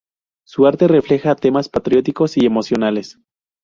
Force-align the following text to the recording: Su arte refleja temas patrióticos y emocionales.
Su 0.47 0.65
arte 0.65 0.87
refleja 0.87 1.35
temas 1.35 1.69
patrióticos 1.69 2.35
y 2.35 2.47
emocionales. 2.47 3.19